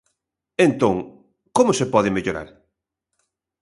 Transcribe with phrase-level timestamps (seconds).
[0.67, 0.95] Entón,
[1.55, 2.49] ¿como se pode mellorar?